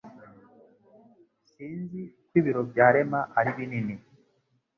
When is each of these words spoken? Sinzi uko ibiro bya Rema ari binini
Sinzi 1.51 2.01
uko 2.19 2.33
ibiro 2.39 2.61
bya 2.71 2.87
Rema 2.93 3.21
ari 3.39 3.51
binini 3.57 3.95